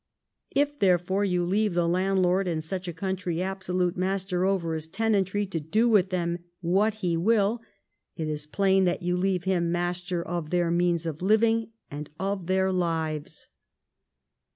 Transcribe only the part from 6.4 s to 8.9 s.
w^hat he will, it is plain